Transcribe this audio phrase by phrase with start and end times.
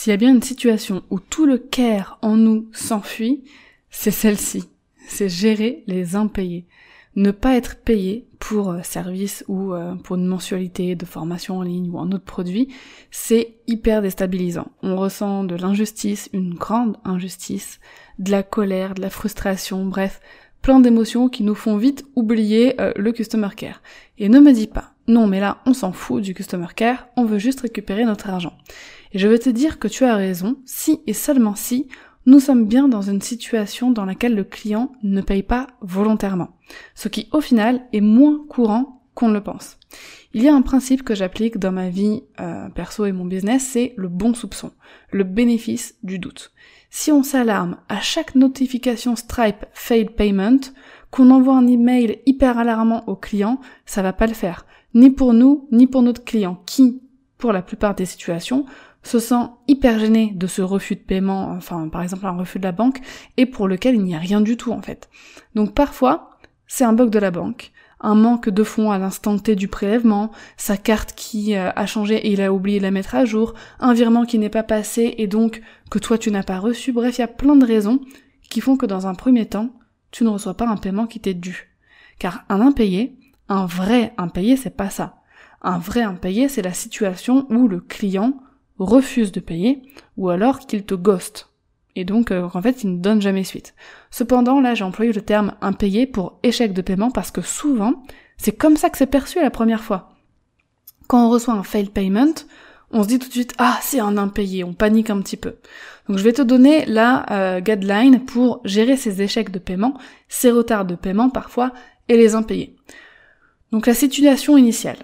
[0.00, 3.44] S'il y a bien une situation où tout le care en nous s'enfuit,
[3.90, 4.64] c'est celle-ci.
[5.06, 6.66] C'est gérer les impayés
[7.16, 11.62] ne pas être payé pour euh, service ou euh, pour une mensualité de formation en
[11.62, 12.68] ligne ou un autre produit,
[13.10, 14.70] c'est hyper déstabilisant.
[14.82, 17.80] On ressent de l'injustice, une grande injustice,
[18.18, 20.20] de la colère, de la frustration, bref,
[20.62, 23.82] plein d'émotions qui nous font vite oublier euh, le customer care.
[24.16, 27.24] Et ne me dis pas, non mais là on s'en fout du customer care, on
[27.24, 28.56] veut juste récupérer notre argent.
[29.12, 31.88] Et je veux te dire que tu as raison, si et seulement si
[32.26, 36.56] nous sommes bien dans une situation dans laquelle le client ne paye pas volontairement,
[36.94, 39.78] ce qui au final est moins courant qu'on le pense.
[40.32, 43.66] Il y a un principe que j'applique dans ma vie euh, perso et mon business,
[43.72, 44.70] c'est le bon soupçon,
[45.10, 46.52] le bénéfice du doute.
[46.90, 50.60] Si on s'alarme à chaque notification Stripe failed payment,
[51.10, 54.66] qu'on envoie un email hyper alarmant au client, ça va pas le faire.
[54.94, 57.02] Ni pour nous, ni pour notre client, qui,
[57.38, 58.66] pour la plupart des situations,
[59.02, 62.64] se sent hyper gêné de ce refus de paiement, enfin par exemple un refus de
[62.64, 63.00] la banque,
[63.36, 65.08] et pour lequel il n'y a rien du tout en fait.
[65.54, 66.30] Donc parfois,
[66.66, 70.30] c'est un bug de la banque, un manque de fonds à l'instant T du prélèvement,
[70.56, 73.54] sa carte qui euh, a changé et il a oublié de la mettre à jour,
[73.78, 77.18] un virement qui n'est pas passé et donc que toi tu n'as pas reçu, bref,
[77.18, 78.00] il y a plein de raisons
[78.48, 79.70] qui font que dans un premier temps,
[80.10, 81.70] tu ne reçois pas un paiement qui t'est dû.
[82.18, 83.16] Car un impayé,
[83.48, 85.16] un vrai impayé, c'est pas ça.
[85.62, 88.34] Un vrai impayé, c'est la situation où le client
[88.84, 89.82] refuse de payer,
[90.16, 91.50] ou alors qu'il te ghost.
[91.96, 93.74] Et donc, euh, en fait, il ne donne jamais suite.
[94.10, 98.02] Cependant, là, j'ai employé le terme impayé pour échec de paiement parce que souvent,
[98.36, 100.10] c'est comme ça que c'est perçu la première fois.
[101.08, 102.34] Quand on reçoit un failed payment,
[102.92, 105.56] on se dit tout de suite, ah, c'est un impayé, on panique un petit peu.
[106.08, 109.94] Donc, je vais te donner la euh, guideline pour gérer ces échecs de paiement,
[110.28, 111.72] ces retards de paiement parfois,
[112.08, 112.76] et les impayés.
[113.72, 114.98] Donc, la situation initiale.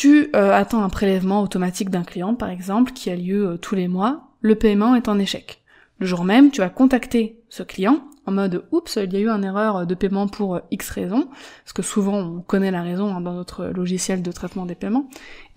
[0.00, 3.74] Tu euh, attends un prélèvement automatique d'un client, par exemple, qui a lieu euh, tous
[3.74, 5.60] les mois, le paiement est en échec.
[5.98, 9.28] Le jour même, tu vas contacter ce client en mode oups, il y a eu
[9.28, 11.28] une erreur de paiement pour euh, X raison,
[11.64, 15.06] parce que souvent on connaît la raison hein, dans notre logiciel de traitement des paiements.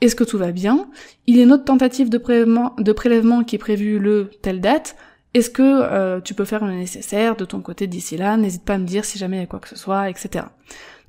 [0.02, 0.90] Est-ce que tout va bien?
[1.26, 4.60] Il y a une autre tentative de prélèvement, de prélèvement qui est prévue le telle
[4.60, 4.98] date.
[5.34, 8.36] Est-ce que tu peux faire le nécessaire de ton côté d'ici là?
[8.36, 10.46] N'hésite pas à me dire si jamais il y a quoi que ce soit, etc.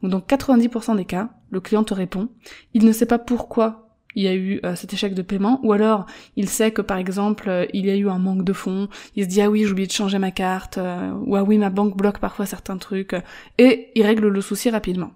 [0.05, 2.29] Donc dans 90% des cas, le client te répond,
[2.75, 5.73] il ne sait pas pourquoi il y a eu euh, cet échec de paiement, ou
[5.73, 6.07] alors
[6.37, 9.25] il sait que par exemple euh, il y a eu un manque de fonds, il
[9.25, 11.71] se dit ah oui j'ai oublié de changer ma carte, euh, ou ah oui ma
[11.71, 13.17] banque bloque parfois certains trucs,
[13.59, 15.13] et il règle le souci rapidement.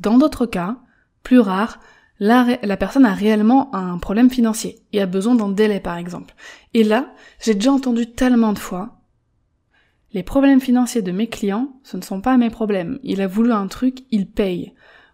[0.00, 0.76] Dans d'autres cas,
[1.22, 1.78] plus rares,
[2.18, 6.34] la, la personne a réellement un problème financier et a besoin d'un délai par exemple.
[6.74, 8.96] Et là, j'ai déjà entendu tellement de fois
[10.12, 12.98] les problèmes financiers de mes clients, ce ne sont pas mes problèmes.
[13.02, 14.72] Il a voulu un truc, il paye.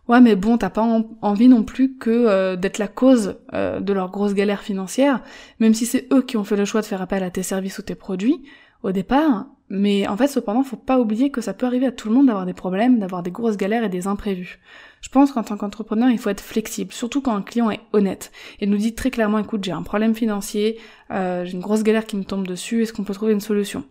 [0.08, 0.82] Ouais, mais bon, t'as pas
[1.22, 5.22] envie non plus que euh, d'être la cause euh, de leur grosse galère financière,
[5.60, 7.78] même si c'est eux qui ont fait le choix de faire appel à tes services
[7.78, 8.42] ou tes produits
[8.82, 9.46] au départ.
[9.68, 12.26] Mais en fait, cependant, faut pas oublier que ça peut arriver à tout le monde
[12.26, 14.58] d'avoir des problèmes, d'avoir des grosses galères et des imprévus.
[15.00, 18.32] Je pense qu'en tant qu'entrepreneur, il faut être flexible, surtout quand un client est honnête
[18.60, 20.78] et nous dit très clairement, écoute, j'ai un problème financier,
[21.10, 23.84] euh, j'ai une grosse galère qui me tombe dessus, est-ce qu'on peut trouver une solution?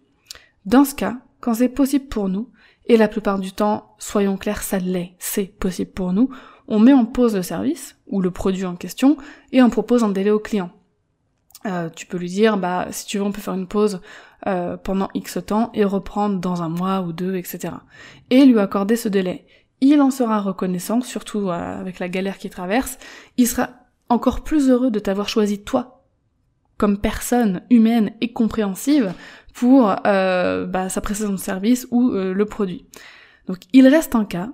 [0.65, 2.49] Dans ce cas, quand c'est possible pour nous,
[2.91, 6.29] et la plupart du temps, soyons clairs, ça l'est, c'est possible pour nous,
[6.67, 9.15] on met en pause le service, ou le produit en question,
[9.53, 10.71] et on propose un délai au client.
[11.65, 14.01] Euh, tu peux lui dire, bah, si tu veux, on peut faire une pause
[14.45, 17.75] euh, pendant X temps et reprendre dans un mois ou deux, etc.
[18.29, 19.45] Et lui accorder ce délai.
[19.79, 22.97] Il en sera reconnaissant, surtout euh, avec la galère qu'il traverse.
[23.37, 23.69] Il sera
[24.09, 26.00] encore plus heureux de t'avoir choisi toi
[26.81, 29.13] comme personne humaine et compréhensive
[29.53, 32.87] pour euh, bah, sa prestation de service ou euh, le produit.
[33.45, 34.49] Donc il reste un cas,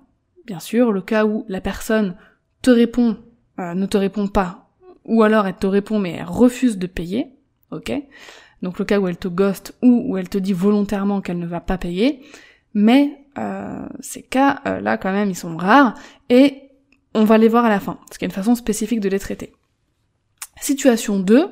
[0.45, 2.17] bien sûr, le cas où la personne
[2.61, 3.15] te répond,
[3.59, 4.67] euh, ne te répond pas,
[5.05, 7.27] ou alors elle te répond mais elle refuse de payer,
[7.71, 7.93] ok?
[8.61, 11.47] Donc le cas où elle te ghost ou où elle te dit volontairement qu'elle ne
[11.47, 12.25] va pas payer,
[12.73, 13.23] mais
[14.01, 15.93] ces cas-là quand même ils sont rares
[16.27, 16.71] et
[17.13, 19.19] on va les voir à la fin, qu'il y a une façon spécifique de les
[19.19, 19.53] traiter.
[20.59, 21.47] Situation 2,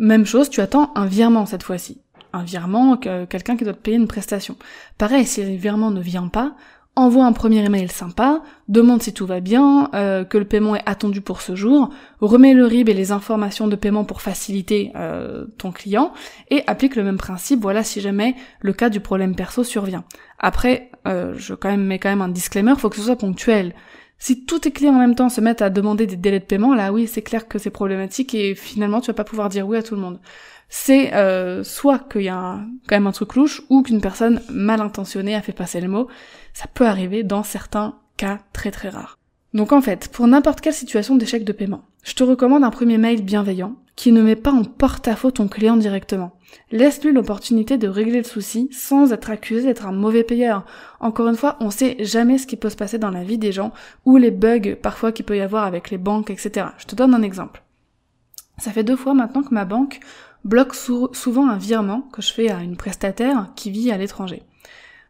[0.00, 2.00] même chose, tu attends un virement cette fois-ci
[2.32, 4.54] un virement, quelqu'un qui doit te payer une prestation.
[4.98, 6.54] Pareil, si le virement ne vient pas,
[6.96, 10.82] envoie un premier email sympa, demande si tout va bien, euh, que le paiement est
[10.86, 15.46] attendu pour ce jour, remets le RIB et les informations de paiement pour faciliter euh,
[15.58, 16.12] ton client,
[16.50, 20.04] et applique le même principe, voilà si jamais le cas du problème perso survient.
[20.38, 23.74] Après, euh, je quand même mets quand même un disclaimer, faut que ce soit ponctuel.
[24.20, 26.74] Si tous tes clients en même temps se mettent à demander des délais de paiement,
[26.74, 29.78] là oui, c'est clair que c'est problématique et finalement tu vas pas pouvoir dire oui
[29.78, 30.20] à tout le monde.
[30.68, 34.82] C'est euh, soit qu'il y a quand même un truc louche ou qu'une personne mal
[34.82, 36.06] intentionnée a fait passer le mot.
[36.52, 39.18] Ça peut arriver dans certains cas très très rares.
[39.54, 42.98] Donc en fait, pour n'importe quelle situation d'échec de paiement, je te recommande un premier
[42.98, 46.32] mail bienveillant qui ne met pas en porte-à-faux ton client directement.
[46.70, 50.64] Laisse-lui l'opportunité de régler le souci sans être accusé d'être un mauvais payeur.
[51.00, 53.52] Encore une fois, on sait jamais ce qui peut se passer dans la vie des
[53.52, 53.72] gens
[54.06, 56.68] ou les bugs parfois qu'il peut y avoir avec les banques, etc.
[56.78, 57.62] Je te donne un exemple.
[58.56, 60.00] Ça fait deux fois maintenant que ma banque
[60.44, 64.42] bloque souvent un virement que je fais à une prestataire qui vit à l'étranger.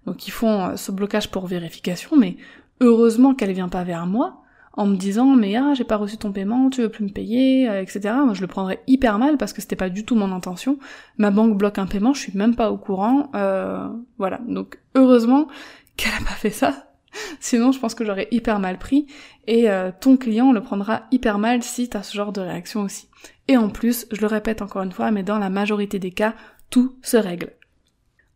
[0.06, 2.36] Donc ils font euh, ce blocage pour vérification, mais
[2.80, 4.39] heureusement qu'elle vient pas vers moi
[4.74, 7.68] en me disant mais ah j'ai pas reçu ton paiement, tu veux plus me payer,
[7.68, 8.14] euh, etc.
[8.24, 10.78] Moi je le prendrais hyper mal parce que c'était pas du tout mon intention.
[11.18, 13.30] Ma banque bloque un paiement, je suis même pas au courant.
[13.34, 13.88] Euh,
[14.18, 14.40] voilà.
[14.46, 15.48] Donc heureusement
[15.96, 16.92] qu'elle a pas fait ça.
[17.40, 19.06] Sinon je pense que j'aurais hyper mal pris
[19.46, 23.08] et euh, ton client le prendra hyper mal si t'as ce genre de réaction aussi.
[23.48, 26.34] Et en plus, je le répète encore une fois, mais dans la majorité des cas,
[26.70, 27.52] tout se règle.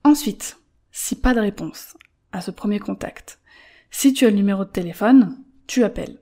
[0.03, 0.59] Ensuite,
[0.91, 1.97] si pas de réponse
[2.33, 3.39] à ce premier contact,
[3.93, 5.39] si tu as le numéro de téléphone,
[5.69, 6.19] tu appelles.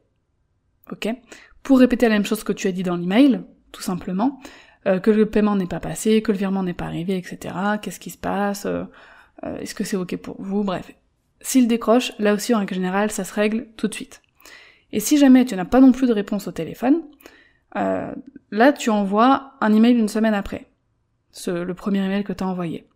[0.93, 1.09] Ok
[1.62, 3.41] Pour répéter la même chose que tu as dit dans l'email,
[3.73, 4.39] tout simplement,
[4.87, 7.55] euh, que le paiement n'est pas passé, que le virement n'est pas arrivé, etc.
[7.81, 8.85] Qu'est-ce qui se passe euh,
[9.44, 10.93] euh, Est-ce que c'est ok pour vous Bref.
[11.41, 14.23] S'il décroche, là aussi en règle générale, ça se règle tout de suite.
[14.93, 17.03] Et si jamais tu n'as pas non plus de réponse au téléphone,
[17.75, 20.67] là tu envoies un email une semaine après.
[21.31, 22.87] Ce, le premier email que tu as envoyé.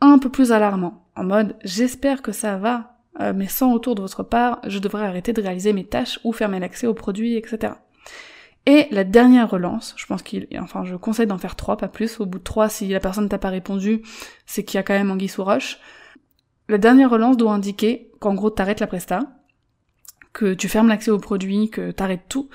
[0.00, 4.00] Un peu plus alarmant, en mode j'espère que ça va euh, mais sans retour de
[4.00, 7.74] votre part, je devrais arrêter de réaliser mes tâches ou fermer l'accès aux produits, etc.
[8.66, 12.20] Et la dernière relance, je pense qu'il, enfin, je conseille d'en faire trois, pas plus.
[12.20, 14.02] Au bout de trois, si la personne t'a pas répondu,
[14.46, 15.78] c'est qu'il y a quand même anguille sous roche.
[16.68, 19.22] La dernière relance doit indiquer qu'en gros, t'arrêtes la presta,
[20.32, 22.48] que tu fermes l'accès aux produits, que t'arrêtes tout,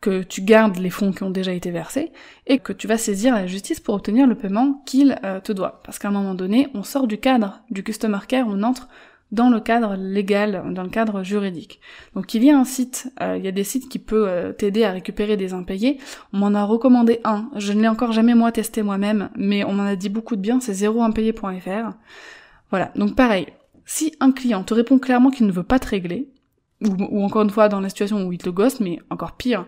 [0.00, 2.12] que tu gardes les fonds qui ont déjà été versés,
[2.46, 5.80] et que tu vas saisir la justice pour obtenir le paiement qu'il euh, te doit.
[5.84, 8.88] Parce qu'à un moment donné, on sort du cadre du customer care, on entre
[9.32, 11.80] dans le cadre légal, dans le cadre juridique.
[12.14, 14.52] Donc il y a un site, euh, il y a des sites qui peuvent euh,
[14.52, 15.98] t'aider à récupérer des impayés.
[16.32, 19.72] On m'en a recommandé un, je ne l'ai encore jamais moi testé moi-même, mais on
[19.72, 21.92] m'en a dit beaucoup de bien, c'est zéroimpayé.fr.
[22.70, 23.46] Voilà, donc pareil,
[23.86, 26.28] si un client te répond clairement qu'il ne veut pas te régler,
[26.82, 29.66] ou, ou, encore une fois dans la situation où il te gosse, mais encore pire,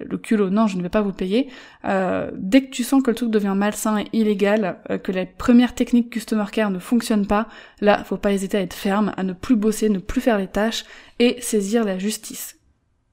[0.00, 1.48] le culot, non, je ne vais pas vous payer.
[1.84, 5.26] Euh, dès que tu sens que le truc devient malsain et illégal, euh, que les
[5.26, 7.48] premières techniques customer care ne fonctionnent pas,
[7.80, 10.48] là, faut pas hésiter à être ferme, à ne plus bosser, ne plus faire les
[10.48, 10.84] tâches
[11.18, 12.56] et saisir la justice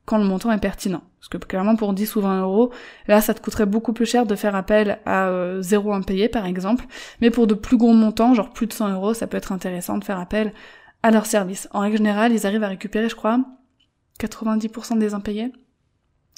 [0.06, 1.02] quand le montant est pertinent.
[1.20, 2.72] Parce que clairement pour 10 ou 20 euros,
[3.08, 6.46] là ça te coûterait beaucoup plus cher de faire appel à euh, zéro impayé par
[6.46, 6.86] exemple,
[7.22, 9.98] mais pour de plus gros montants, genre plus de 100 euros, ça peut être intéressant
[9.98, 10.54] de faire appel
[11.02, 11.70] à leur service.
[11.72, 13.40] En règle générale, ils arrivent à récupérer, je crois,
[14.20, 15.52] 90% des impayés.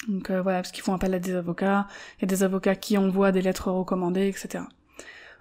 [0.08, 1.86] Donc euh, voilà, parce qu'ils font appel à des avocats,
[2.22, 4.64] a des avocats qui envoient des lettres recommandées, etc.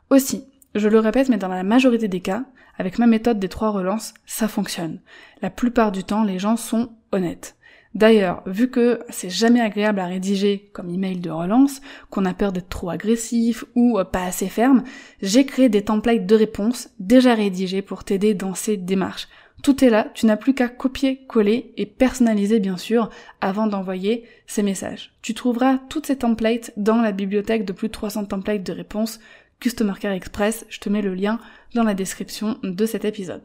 [0.10, 2.44] Aussi, je le répète, mais dans la majorité des cas,
[2.78, 5.00] avec ma méthode des trois relances, ça fonctionne.
[5.42, 7.56] La plupart du temps, les gens sont honnêtes.
[7.94, 12.52] D'ailleurs, vu que c'est jamais agréable à rédiger comme email de relance, qu'on a peur
[12.52, 14.84] d'être trop agressif ou pas assez ferme,
[15.22, 19.30] j'ai créé des templates de réponse déjà rédigés pour t'aider dans ces démarches.
[19.66, 23.10] Tout est là, tu n'as plus qu'à copier, coller et personnaliser bien sûr
[23.42, 25.16] avant d'envoyer ces messages.
[25.24, 29.20] Tu trouveras toutes ces templates dans la bibliothèque de plus de 300 templates de réponses
[29.60, 31.40] Customer Care Express, je te mets le lien
[31.74, 33.42] dans la description de cet épisode.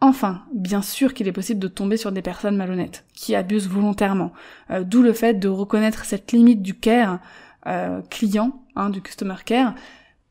[0.00, 4.32] Enfin, bien sûr qu'il est possible de tomber sur des personnes malhonnêtes, qui abusent volontairement,
[4.72, 7.20] euh, d'où le fait de reconnaître cette limite du care
[7.68, 9.76] euh, client, hein, du customer care,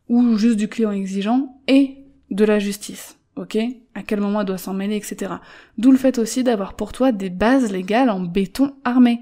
[0.10, 2.00] ou juste du client exigeant, et
[2.32, 3.58] de la justice ok?
[3.96, 5.34] À quel moment elle doit s'en mêler, etc.
[5.78, 9.22] D'où le fait aussi d'avoir pour toi des bases légales en béton armé.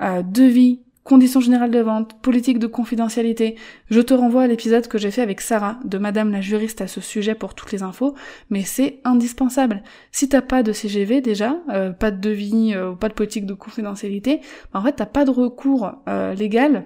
[0.00, 3.56] Euh, devis, conditions générales de vente, politique de confidentialité.
[3.90, 6.86] Je te renvoie à l'épisode que j'ai fait avec Sarah, de Madame la juriste à
[6.86, 8.14] ce sujet pour toutes les infos,
[8.50, 9.82] mais c'est indispensable.
[10.12, 13.54] Si t'as pas de CGV déjà, euh, pas de devis, euh, pas de politique de
[13.54, 14.40] confidentialité,
[14.72, 16.84] bah, en fait t'as pas de recours euh, légal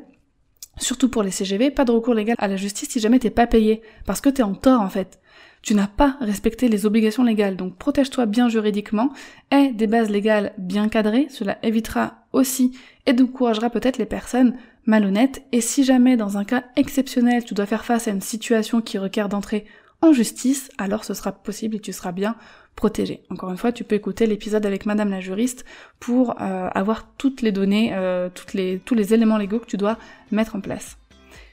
[0.82, 3.46] surtout pour les CGV, pas de recours légal à la justice si jamais t'es pas
[3.46, 5.20] payé, parce que t'es en tort en fait
[5.62, 7.56] tu n'as pas respecté les obligations légales.
[7.56, 9.12] Donc protège-toi bien juridiquement,
[9.50, 15.42] aie des bases légales bien cadrées, cela évitera aussi et encouragera peut-être les personnes malhonnêtes.
[15.52, 18.98] Et si jamais dans un cas exceptionnel tu dois faire face à une situation qui
[18.98, 19.64] requiert d'entrer
[20.02, 22.36] en justice, alors ce sera possible et tu seras bien
[22.74, 23.22] protégé.
[23.30, 25.64] Encore une fois, tu peux écouter l'épisode avec Madame la juriste
[26.00, 28.56] pour euh, avoir toutes les données, euh, tous
[28.94, 29.98] les éléments légaux que tu dois
[30.32, 30.98] mettre en place.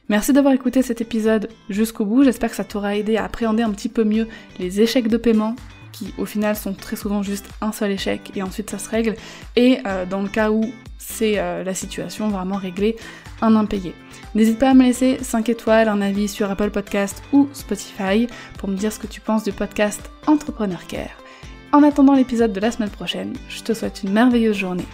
[0.10, 3.72] Merci d'avoir écouté cet épisode jusqu'au bout, j'espère que ça t'aura aidé à appréhender un
[3.72, 4.28] petit peu mieux
[4.58, 5.56] les échecs de paiement
[5.92, 9.16] qui au final sont très souvent juste un seul échec et ensuite ça se règle,
[9.56, 10.64] et euh, dans le cas où
[10.98, 12.96] c'est la situation vraiment réglée,
[13.42, 13.94] un impayé.
[14.36, 18.28] N'hésite pas à me laisser 5 étoiles, un avis sur Apple Podcast ou Spotify
[18.58, 21.18] pour me dire ce que tu penses du podcast Entrepreneur Care.
[21.72, 24.88] En attendant l'épisode de la semaine prochaine, je te souhaite une merveilleuse journée.